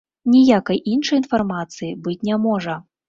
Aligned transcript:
Ніякай 0.35 0.79
іншай 0.93 1.21
інфармацыі 1.23 1.93
быць 2.09 2.21
не 2.31 2.39
можа. 2.47 2.79